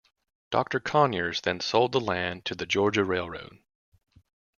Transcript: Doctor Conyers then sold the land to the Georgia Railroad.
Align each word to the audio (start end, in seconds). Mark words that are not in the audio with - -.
Doctor 0.49 0.79
Conyers 0.79 1.41
then 1.41 1.59
sold 1.59 1.91
the 1.91 1.99
land 1.99 2.43
to 2.45 2.55
the 2.55 2.65
Georgia 2.65 3.03
Railroad. 3.05 3.59